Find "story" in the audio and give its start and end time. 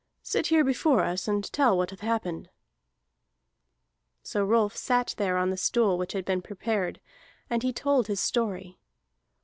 8.19-8.79